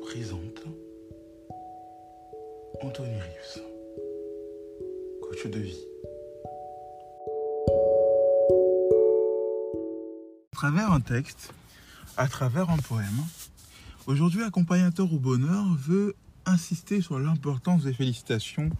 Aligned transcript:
Présente 0.00 0.62
Anthony 2.82 3.14
Rives, 3.14 3.62
coach 5.22 5.46
de 5.46 5.58
vie. 5.58 5.84
À 10.52 10.56
travers 10.56 10.92
un 10.92 11.00
texte, 11.00 11.52
à 12.16 12.28
travers 12.28 12.70
un 12.70 12.76
poème, 12.78 13.24
aujourd'hui 14.06 14.42
Accompagnateur 14.42 15.12
au 15.12 15.18
bonheur 15.18 15.64
veut 15.74 16.14
insister 16.46 17.00
sur 17.00 17.18
l'importance 17.18 17.84
des 17.84 17.92
félicitations 17.92 18.70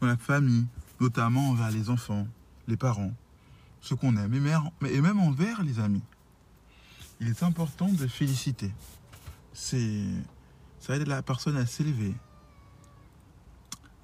dans 0.00 0.06
la 0.06 0.16
famille, 0.16 0.66
notamment 1.00 1.50
envers 1.50 1.70
les 1.70 1.90
enfants, 1.90 2.26
les 2.68 2.76
parents, 2.76 3.12
ceux 3.80 3.96
qu'on 3.96 4.16
aime, 4.16 4.34
et 4.86 5.00
même 5.00 5.20
envers 5.20 5.62
les 5.62 5.80
amis. 5.80 6.02
Il 7.20 7.28
est 7.28 7.42
important 7.42 7.88
de 7.88 8.06
féliciter. 8.06 8.70
C'est, 9.52 10.04
ça 10.80 10.96
aide 10.96 11.06
la 11.06 11.22
personne 11.22 11.56
à 11.56 11.66
s'élever. 11.66 12.14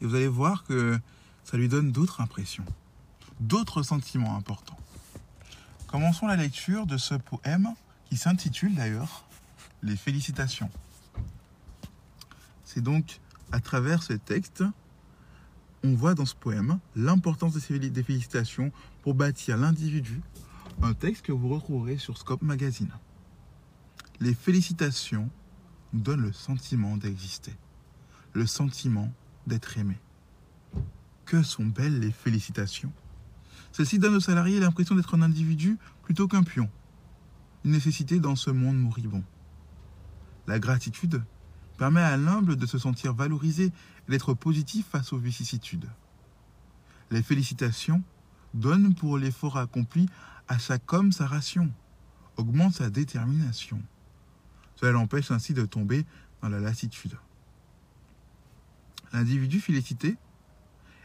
Et 0.01 0.07
vous 0.07 0.15
allez 0.15 0.29
voir 0.29 0.65
que 0.65 0.99
ça 1.45 1.57
lui 1.57 1.69
donne 1.69 1.91
d'autres 1.93 2.21
impressions, 2.21 2.65
d'autres 3.41 3.83
sentiments 3.83 4.37
importants. 4.37 4.77
Commençons 5.87 6.27
la 6.27 6.37
lecture 6.37 6.87
de 6.87 6.97
ce 6.97 7.15
poème 7.15 7.69
qui 8.07 8.17
s'intitule 8.17 8.75
d'ailleurs 8.75 9.25
Les 9.83 9.97
félicitations. 9.97 10.71
C'est 12.65 12.81
donc 12.83 13.21
à 13.53 13.61
travers 13.61 14.03
ce 14.03 14.13
texte, 14.13 14.65
on 15.85 15.95
voit 15.95 16.15
dans 16.15 16.27
ce 16.27 16.35
poème 16.35 16.79
l'importance 16.97 17.55
des 17.55 17.61
féli- 17.61 17.91
des 17.93 18.03
félicitations 18.03 18.73
pour 19.03 19.15
bâtir 19.15 19.57
l'individu, 19.57 20.21
un 20.83 20.93
texte 20.93 21.23
que 21.25 21.33
vous 21.33 21.49
retrouverez 21.49 21.97
sur 21.99 22.19
Scope 22.19 22.43
Magazine. 22.43 22.91
Les 24.21 24.35
félicitations 24.35 25.31
donnent 26.03 26.23
le 26.23 26.33
sentiment 26.33 26.97
d'exister, 26.97 27.57
le 28.33 28.47
sentiment 28.47 29.13
d'être 29.47 29.79
aimé. 29.79 29.99
Que 31.25 31.43
sont 31.43 31.67
belles 31.67 31.99
les 32.01 32.13
félicitations 32.13 32.93
Celles-ci 33.73 33.99
donnent 33.99 34.17
aux 34.17 34.21
salariés 34.21 34.61
l'impression 34.61 34.95
d'être 34.95 35.15
un 35.15 35.23
individu 35.23 35.79
plutôt 36.03 36.29
qu'un 36.29 36.43
pion, 36.43 36.71
une 37.65 37.73
nécessité 37.73 38.21
dans 38.21 38.37
ce 38.37 38.51
monde 38.51 38.79
moribond. 38.79 39.25
La 40.47 40.59
gratitude 40.59 41.23
permet 41.77 42.01
à 42.01 42.17
l'humble 42.17 42.57
de 42.57 42.67
se 42.67 42.79
sentir 42.79 43.15
valorisé 43.15 43.67
et 43.67 44.11
d'être 44.11 44.35
positif 44.35 44.87
face 44.87 45.13
aux 45.13 45.19
vicissitudes. 45.19 45.89
Les 47.11 47.23
félicitations 47.23 48.03
donnent 48.55 48.95
pour 48.95 49.19
l'effort 49.19 49.59
accompli 49.59 50.09
à 50.49 50.59
chaque 50.59 50.93
homme 50.93 51.13
sa 51.13 51.27
ration, 51.27 51.73
augmentent 52.37 52.75
sa 52.75 52.91
détermination. 52.91 53.83
Cela 54.77 54.93
l'empêche 54.93 55.31
ainsi 55.31 55.55
de 55.55 55.65
tomber 55.65 56.05
dans 56.43 56.49
la 56.49 56.61
lassitude. 56.61 57.17
L'individu 59.13 59.61
félicité 59.61 60.17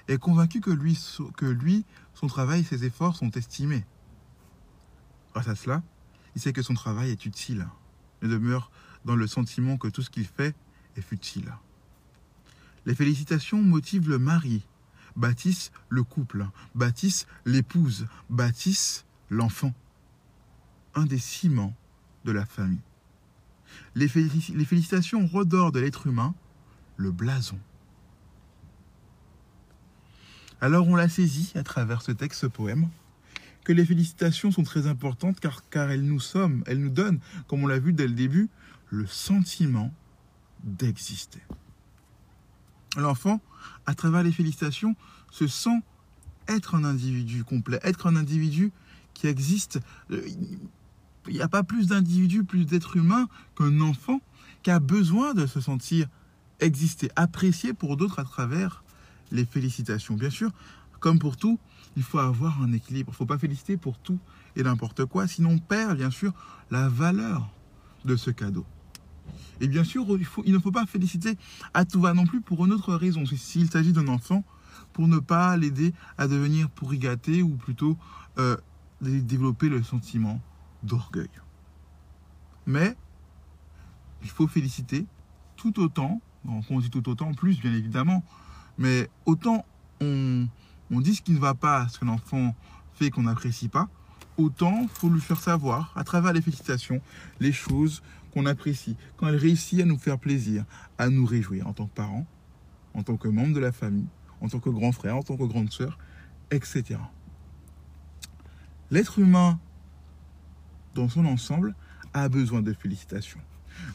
est 0.08 0.18
convaincu 0.18 0.59
que 0.59 0.72
lui, 0.72 1.86
son 2.14 2.28
travail 2.28 2.62
et 2.62 2.64
ses 2.64 2.84
efforts 2.84 3.16
sont 3.16 3.32
estimés. 3.32 3.86
Grâce 5.34 5.48
à 5.48 5.56
cela, 5.56 5.82
il 6.36 6.42
sait 6.42 6.54
que 6.54 6.62
son 6.62 6.74
travail 6.74 7.12
est 7.12 7.26
utile. 7.26 7.68
Il 8.22 8.30
demeure 8.30 8.72
dans 9.06 9.16
le 9.16 9.28
sentiment 9.28 9.78
que 9.78 9.88
tout 9.88 10.02
ce 10.02 10.09
qu'il 10.09 10.26
fait 10.26 10.56
est 10.98 11.02
futile. 11.02 11.53
Les 12.86 12.96
félicitations 12.96 13.62
motivent 13.62 14.09
le 14.09 14.20
mari, 14.20 14.66
bâtissent 15.16 15.72
le 15.90 16.03
couple, 16.03 16.46
bâtissent 16.76 17.28
l'épouse, 17.46 18.08
bâtissent 18.30 19.06
l'enfant. 19.30 19.74
Un 20.96 21.06
des 21.06 21.20
ciments 21.20 21.76
de 22.26 22.32
la 22.32 22.46
famille. 22.46 22.82
Les, 23.96 24.08
félici- 24.08 24.56
les 24.56 24.66
félicitations 24.66 25.28
redorent 25.28 25.72
de 25.72 25.80
l'être 25.80 26.08
humain 26.08 26.34
le 26.98 27.12
blason. 27.12 27.59
Alors 30.59 30.88
on 30.88 30.96
l'a 30.96 31.09
saisi 31.09 31.52
à 31.56 31.64
travers 31.64 32.02
ce 32.02 32.12
texte, 32.12 32.42
ce 32.42 32.48
poème, 32.48 32.90
que 33.64 33.74
les 33.74 33.86
félicitations 33.86 34.52
sont 34.52 34.64
très 34.64 34.88
importantes 34.88 35.40
car, 35.40 35.68
car 35.70 35.90
elles 35.92 36.06
nous 36.06 36.20
sommes, 36.20 36.64
elles 36.68 36.80
nous 36.80 36.90
donnent, 36.90 37.20
comme 37.48 37.64
on 37.64 37.68
l'a 37.68 37.80
vu 37.80 37.94
dès 37.94 38.08
le 38.08 38.14
début, 38.14 38.50
le 38.90 39.08
sentiment 39.08 39.94
d'exister. 40.64 41.42
L'enfant, 42.98 43.40
à 43.86 43.96
travers 43.96 44.22
les 44.22 44.32
félicitations, 44.32 44.96
se 45.32 45.48
sent 45.48 45.82
être 46.48 46.76
un 46.76 46.84
individu 46.84 47.44
complet, 47.44 47.80
être 47.84 48.08
un 48.08 48.16
individu 48.16 48.72
qui 49.14 49.28
existe. 49.28 49.80
Il 51.28 51.36
n'y 51.36 51.42
a 51.42 51.48
pas 51.48 51.64
plus 51.64 51.88
d'individus, 51.88 52.44
plus 52.44 52.66
d'êtres 52.66 52.98
humains 52.98 53.28
qu'un 53.56 53.82
enfant 53.82 54.22
qui 54.64 54.72
a 54.72 54.80
besoin 54.80 55.34
de 55.34 55.46
se 55.46 55.62
sentir 55.62 56.08
exister, 56.59 57.09
apprécié 57.16 57.74
pour 57.74 57.98
d'autres 57.98 58.20
à 58.20 58.24
travers 58.24 58.84
les 59.32 59.46
félicitations. 59.46 60.16
Bien 60.16 60.30
sûr, 60.30 60.52
comme 61.00 61.20
pour 61.20 61.38
tout, 61.38 61.59
il 61.98 62.04
faut 62.04 62.20
avoir 62.20 62.62
un 62.62 62.72
équilibre. 62.74 63.09
Il 63.09 63.14
ne 63.14 63.18
faut 63.18 63.26
pas 63.26 63.38
féliciter 63.38 63.78
pour 63.78 63.98
tout 63.98 64.20
et 64.56 64.64
n'importe 64.64 65.06
quoi, 65.06 65.28
sinon 65.28 65.52
on 65.52 65.59
perd 65.59 65.98
bien 65.98 66.12
sûr 66.12 66.34
la 66.70 66.90
valeur 66.90 67.50
de 68.06 68.16
ce 68.16 68.32
cadeau. 68.32 68.66
Et 69.59 69.68
bien 69.68 69.84
sûr, 69.84 70.06
il, 70.46 70.53
ne 70.53 70.59
faut 70.59 70.72
pas 70.72 70.86
féliciter 70.86 71.38
à 71.74 71.86
tout 71.86 72.02
va 72.02 72.14
non 72.14 72.26
plus 72.26 72.42
pour 72.42 72.66
une 72.66 72.74
autre 72.74 72.96
raison. 72.96 73.26
S'il 73.26 73.70
s'agit 73.70 73.94
d'un 73.94 74.08
enfant, 74.08 74.44
pour 74.94 75.08
ne 75.08 75.20
pas 75.20 75.56
l'aider 75.56 75.94
à 76.18 76.28
devenir 76.28 76.70
pourri 76.70 76.98
gâté 76.98 77.42
ou 77.44 77.56
plutôt 77.56 77.98
euh, 78.40 78.58
développer 79.02 79.70
le 79.70 79.84
sentiment 79.84 80.42
d'orgueil. 80.84 81.30
Mais 82.66 82.96
il 84.24 84.30
faut 84.30 84.47
féliciter 84.47 85.06
tout 85.56 85.80
autant, 85.80 86.22
quand 86.46 86.62
on 86.69 86.80
dit 86.80 86.90
tout 86.90 87.08
autant, 87.09 87.34
plus 87.34 87.59
bien 87.59 87.74
évidemment, 87.74 88.24
mais 88.78 89.09
autant 89.25 89.66
on, 90.00 90.47
on 90.91 91.02
dit 91.02 91.16
ce 91.16 91.22
qui 91.22 91.32
ne 91.32 91.40
va 91.40 91.53
pas, 91.53 91.88
ce 91.90 92.00
que 92.00 92.06
l'enfant 92.06 92.56
fait 92.94 93.09
qu'on 93.09 93.23
n'apprécie 93.23 93.67
pas, 93.67 93.90
autant 94.38 94.88
faut 94.88 95.09
lui 95.09 95.22
faire 95.22 95.40
savoir, 95.40 95.94
à 95.96 96.03
travers 96.03 96.34
les 96.34 96.41
félicitations, 96.41 97.02
les 97.40 97.52
choses 97.52 98.02
qu'on 98.34 98.46
apprécie, 98.46 98.96
quand 99.17 99.28
elle 99.28 99.35
réussit 99.35 99.82
à 99.82 99.85
nous 99.85 99.97
faire 99.97 100.17
plaisir, 100.17 100.66
à 100.97 101.09
nous 101.09 101.26
réjouir 101.26 101.67
en 101.67 101.73
tant 101.73 101.85
que 101.85 101.94
parents, 101.94 102.26
en 102.94 103.03
tant 103.03 103.17
que 103.17 103.28
membre 103.28 103.53
de 103.53 103.59
la 103.59 103.72
famille, 103.72 104.08
en 104.41 104.47
tant 104.47 104.59
que 104.59 104.70
grand 104.70 104.91
frère, 104.91 105.17
en 105.17 105.23
tant 105.23 105.38
que 105.38 105.44
grande 105.44 105.72
sœur, 105.72 105.97
etc. 106.50 107.00
L'être 108.90 109.20
humain, 109.20 109.59
dans 110.96 111.09
son 111.09 111.26
ensemble, 111.26 111.76
a 112.14 112.29
besoin 112.29 112.61
de 112.61 112.73
félicitations. 112.73 113.40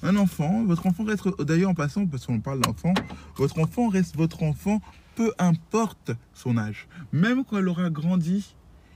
Un 0.02 0.16
enfant, 0.16 0.64
votre 0.64 0.86
enfant 0.86 1.04
reste, 1.04 1.28
d'ailleurs 1.42 1.70
en 1.70 1.74
passant, 1.74 2.06
parce 2.06 2.26
qu'on 2.26 2.40
parle 2.40 2.60
d'enfant, 2.60 2.94
votre 3.36 3.58
enfant 3.58 3.88
reste 3.88 4.16
votre 4.16 4.42
enfant, 4.42 4.80
peu 5.14 5.32
importe 5.38 6.12
son 6.34 6.56
âge. 6.56 6.88
Même 7.12 7.44
quand 7.44 7.58
il 7.58 7.68
aura 7.68 7.90
grandi, 7.90 8.54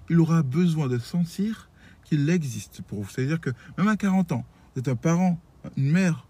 il 0.09 0.19
aura 0.21 0.43
besoin 0.43 0.89
de 0.89 0.99
sentir 0.99 1.69
qu'il 2.05 2.29
existe 2.29 2.83
pour 2.83 3.03
vous. 3.03 3.11
C'est-à-dire 3.11 3.41
que 3.41 3.51
même 3.79 3.89
à 3.89 3.97
40 3.97 4.33
ans, 4.33 4.45
vous 4.75 4.81
êtes 4.81 4.89
un 4.89 4.97
parent, 4.97 5.39
une 5.77 5.91
mère 5.91 6.27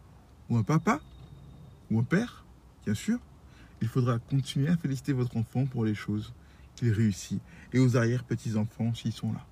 ou 0.48 0.56
un 0.56 0.62
papa, 0.62 1.00
ou 1.90 1.98
un 1.98 2.04
père, 2.04 2.44
bien 2.84 2.94
sûr, 2.94 3.18
il 3.80 3.88
faudra 3.88 4.18
continuer 4.18 4.68
à 4.68 4.76
féliciter 4.76 5.12
votre 5.12 5.36
enfant 5.36 5.66
pour 5.66 5.84
les 5.84 5.94
choses 5.94 6.32
qu'il 6.76 6.90
réussit 6.90 7.40
et 7.72 7.78
aux 7.78 7.96
arrière-petits-enfants 7.96 8.94
s'ils 8.94 9.12
sont 9.12 9.32
là. 9.32 9.46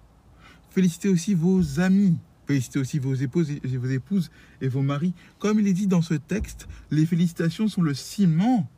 Félicitez 0.71 1.09
aussi 1.09 1.35
vos 1.35 1.81
amis, 1.81 2.19
félicitez 2.47 2.79
aussi 2.79 2.99
vos 2.99 3.15
épouses, 3.15 3.51
et, 3.51 3.77
vos 3.77 3.87
épouses 3.87 4.31
et 4.61 4.69
vos 4.69 4.83
maris. 4.83 5.15
Comme 5.39 5.61
il 5.61 5.67
est 5.67 5.73
dit 5.73 5.87
dans 5.87 6.03
ce 6.03 6.15
texte, 6.15 6.69
les 6.91 7.07
félicitations 7.07 7.69
sont 7.69 7.83
le 7.83 7.95
ciment 7.95 8.69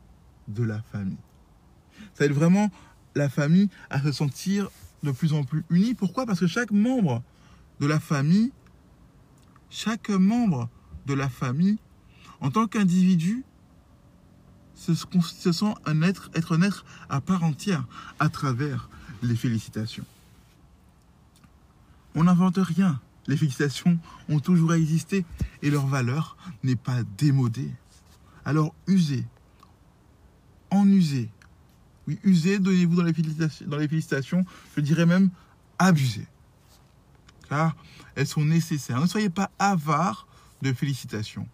de 0.47 0.63
la 0.63 0.81
famille. 0.91 1.17
Ça 2.13 2.25
aide 2.25 2.33
vraiment 2.33 2.69
la 3.15 3.29
famille 3.29 3.69
à 3.89 4.01
se 4.01 4.11
sentir 4.11 4.69
de 5.03 5.11
plus 5.11 5.33
en 5.33 5.43
plus 5.43 5.63
unie. 5.69 5.93
Pourquoi? 5.93 6.25
Parce 6.25 6.39
que 6.39 6.47
chaque 6.47 6.71
membre 6.71 7.23
de 7.79 7.87
la 7.87 7.99
famille, 7.99 8.51
chaque 9.69 10.09
membre 10.09 10.69
de 11.05 11.13
la 11.13 11.29
famille, 11.29 11.77
en 12.39 12.51
tant 12.51 12.67
qu'individu, 12.67 13.43
se, 14.75 14.93
sent 14.93 15.73
être 15.85 16.51
un 16.51 16.61
être 16.61 16.85
à 17.09 17.21
part 17.21 17.43
entière 17.43 17.85
à 18.19 18.29
travers 18.29 18.89
les 19.21 19.35
félicitations. 19.35 20.05
On 22.15 22.23
n'invente 22.25 22.57
rien. 22.57 22.99
Les 23.27 23.37
félicitations 23.37 23.99
ont 24.29 24.39
toujours 24.39 24.73
existé 24.73 25.25
et 25.61 25.69
leur 25.69 25.85
valeur 25.85 26.37
n'est 26.63 26.75
pas 26.75 27.03
démodée. 27.17 27.71
Alors 28.45 28.73
usez, 28.87 29.25
en 30.71 30.87
usez. 30.87 31.29
Oui, 32.07 32.19
usez, 32.23 32.59
donnez-vous 32.59 32.95
dans 32.95 33.03
les, 33.03 33.13
félicitations, 33.13 33.67
dans 33.67 33.77
les 33.77 33.87
félicitations, 33.87 34.45
je 34.75 34.81
dirais 34.81 35.05
même 35.05 35.29
abusez. 35.77 36.27
Car 37.47 37.75
elles 38.15 38.27
sont 38.27 38.43
nécessaires. 38.43 38.99
Ne 38.99 39.07
soyez 39.07 39.29
pas 39.29 39.51
avares 39.59 40.27
de 40.61 40.73
félicitations. 40.73 41.47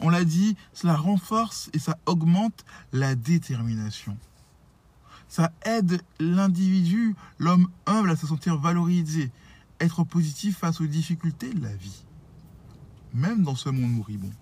On 0.00 0.08
l'a 0.08 0.24
dit, 0.24 0.56
cela 0.72 0.96
renforce 0.96 1.70
et 1.72 1.78
ça 1.78 1.98
augmente 2.06 2.64
la 2.92 3.14
détermination. 3.14 4.16
Ça 5.28 5.52
aide 5.64 6.02
l'individu, 6.18 7.14
l'homme 7.38 7.68
humble, 7.86 8.10
à 8.10 8.16
se 8.16 8.26
sentir 8.26 8.58
valorisé, 8.58 9.30
être 9.80 10.04
positif 10.04 10.58
face 10.58 10.80
aux 10.80 10.86
difficultés 10.86 11.52
de 11.52 11.62
la 11.62 11.74
vie, 11.74 12.04
même 13.14 13.42
dans 13.42 13.56
ce 13.56 13.68
monde 13.70 13.92
moribond. 13.92 14.32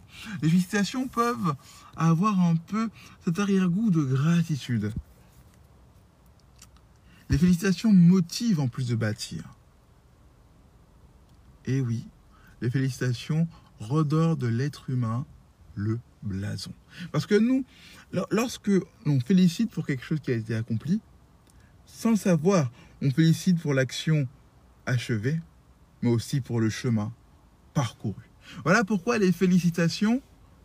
Les 0.43 0.49
félicitations 0.49 1.08
peuvent 1.08 1.55
avoir 1.96 2.40
un 2.40 2.56
peu 2.56 2.90
cet 3.25 3.38
arrière-goût 3.38 3.90
de 3.90 4.02
gratitude. 4.02 4.93
Les 7.31 7.38
félicitations 7.38 7.93
motivent 7.93 8.61
en 8.61 8.69
plus 8.69 8.88
de 8.88 8.94
bâtir. 8.94 9.44
Et 11.67 11.81
oui, 11.81 12.06
les 12.61 12.70
félicitations 12.70 13.46
redore 13.79 14.37
de 14.37 14.46
l'être 14.46 14.90
humain 14.90 15.26
le 15.75 16.00
blason. 16.23 16.73
Parce 17.12 17.26
que 17.26 17.35
nous, 17.37 17.64
lorsque 18.31 18.70
l'on 19.06 19.20
félicite 19.20 19.70
pour 19.70 19.87
quelque 19.87 20.05
chose 20.05 20.20
qui 20.20 20.32
a 20.32 20.35
été 20.35 20.55
accompli, 20.55 21.00
sans 21.87 22.17
savoir, 22.17 22.70
on 23.02 23.11
félicite 23.11 23.61
pour 23.61 23.75
l'action 23.75 24.26
achevée, 24.88 25.40
mais 26.02 26.11
aussi 26.11 26.40
pour 26.40 26.61
le 26.61 26.70
chemin 26.70 27.12
parcouru. 27.75 28.23
Voilà 28.64 28.85
pourquoi 28.85 29.19
les 29.19 29.32
félicitations, 29.32 30.23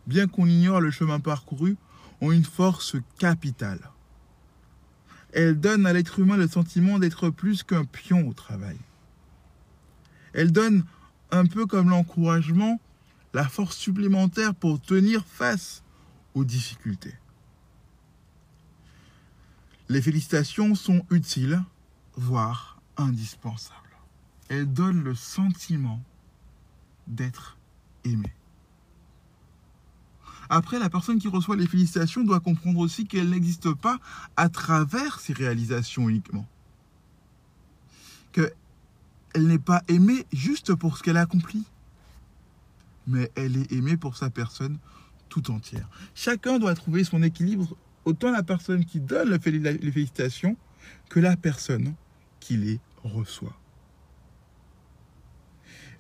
bien 0.08 0.28
qu'on 0.28 0.48
ignore 0.48 0.82
le 0.82 0.92
chemin 0.92 1.20
parcouru, 1.20 1.76
ont 2.22 2.32
une 2.32 2.46
force 2.46 2.96
capitale. 3.20 3.92
Elles 5.34 5.60
donnent 5.60 5.86
à 5.86 5.94
l'être 5.94 6.20
humain 6.20 6.38
le 6.38 6.48
sentiment 6.48 7.00
d'être 7.00 7.30
plus 7.30 7.64
qu'un 7.64 7.86
pion 7.86 8.28
au 8.28 8.34
travail. 8.34 8.78
Elles 10.34 10.52
donnent 10.52 10.86
un 11.32 11.46
peu 11.46 11.66
comme 11.66 11.90
l'encouragement 11.90 12.80
la 13.34 13.48
force 13.48 13.76
supplémentaire 13.76 14.54
pour 14.54 14.80
tenir 14.80 15.26
face 15.26 15.84
aux 16.36 16.46
difficultés. 16.46 17.16
Les 19.90 20.02
félicitations 20.02 20.76
sont 20.76 21.06
utiles, 21.10 21.62
voire 22.16 22.80
indispensables. 22.96 23.83
Elles 24.54 24.72
donnent 24.72 25.04
le 25.04 25.16
sentiment 25.16 26.00
d'être 27.08 27.58
aimé. 28.04 28.32
Après, 30.48 30.78
la 30.78 30.92
personne 30.92 31.18
qui 31.18 31.28
reçoit 31.28 31.56
les 31.56 31.66
félicitations 31.66 32.24
doit 32.24 32.40
comprendre 32.40 32.78
aussi 32.78 33.08
qu'elle 33.08 33.32
n'existe 33.32 33.74
pas 33.74 33.98
à 34.38 34.50
travers 34.50 35.20
ses 35.20 35.34
réalisations 35.34 36.08
uniquement. 36.08 36.46
Qu'elle 38.32 38.54
n'est 39.38 39.58
pas 39.58 39.82
aimée 39.88 40.28
juste 40.32 40.76
pour 40.76 41.00
ce 41.00 41.04
qu'elle 41.04 41.18
a 41.18 41.22
accompli 41.22 41.66
mais 43.08 43.32
elle 43.36 43.58
est 43.58 43.72
aimée 43.72 43.98
pour 43.98 44.16
sa 44.16 44.30
personne 44.30 44.78
tout 45.30 45.52
entière. 45.52 45.90
Chacun 46.16 46.60
doit 46.60 46.76
trouver 46.76 47.04
son 47.04 47.22
équilibre, 47.24 47.76
autant 48.06 48.32
la 48.32 48.44
personne 48.44 48.86
qui 48.86 49.00
donne 49.00 49.30
les 49.30 49.40
félicitations 49.92 50.56
que 51.10 51.20
la 51.20 51.36
personne 51.36 51.96
qui 52.40 52.56
les 52.56 52.80
reçoit. 53.04 53.58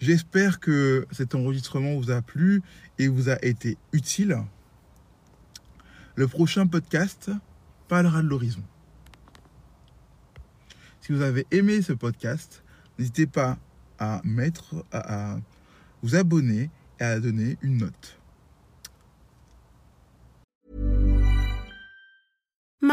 J'espère 0.03 0.59
que 0.59 1.07
cet 1.11 1.33
enregistrement 1.33 1.95
vous 1.97 2.11
a 2.11 2.21
plu 2.21 2.61
et 2.99 3.07
vous 3.07 3.29
a 3.29 3.37
été 3.41 3.77
utile. 3.93 4.37
Le 6.15 6.27
prochain 6.27 6.67
podcast 6.67 7.31
parlera 7.87 8.21
de 8.21 8.27
l'horizon. 8.27 8.63
Si 10.99 11.13
vous 11.13 11.21
avez 11.21 11.47
aimé 11.51 11.81
ce 11.81 11.93
podcast, 11.93 12.65
n'hésitez 12.99 13.27
pas 13.27 13.57
à 13.97 14.21
vous 16.01 16.15
abonner 16.17 16.69
à 16.99 17.17
donner 17.21 17.57
une 17.61 17.77
note. 17.77 18.19